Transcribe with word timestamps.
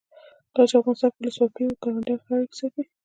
کله 0.53 0.65
چې 0.69 0.75
افغانستان 0.79 1.09
کې 1.13 1.17
ولسواکي 1.21 1.63
وي 1.63 1.75
ګاونډیان 1.83 2.19
ښه 2.23 2.31
اړیکې 2.35 2.55
ساتي. 2.59 2.83